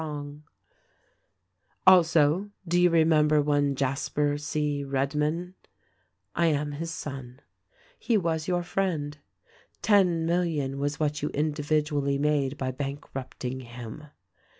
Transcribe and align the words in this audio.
THE 0.01 0.07
RECORDING 0.07 0.43
ANGEL 1.85 1.85
261 2.05 2.33
"Also; 2.33 2.51
do 2.67 2.81
you 2.81 2.89
remember 2.89 3.39
one 3.39 3.75
Jasper 3.75 4.35
C. 4.39 4.83
Redmond? 4.83 5.53
"I 6.35 6.47
am 6.47 6.71
his 6.71 6.89
son. 6.89 7.39
"He 7.99 8.17
was 8.17 8.47
your 8.47 8.63
friend. 8.63 9.19
"Ten 9.83 10.25
million 10.25 10.79
was 10.79 10.99
what 10.99 11.21
you 11.21 11.29
individually 11.35 12.17
made 12.17 12.57
by 12.57 12.71
bank 12.71 13.13
rupting 13.13 13.59
him. 13.59 14.05